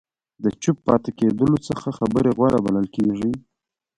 د 0.43 0.45
چوپ 0.61 0.77
پاتې 0.87 1.11
کېدلو 1.19 1.57
څخه 1.67 1.87
خبرې 1.97 2.31
غوره 2.37 2.59
بلل 2.65 2.87
کېږي. 2.95 3.31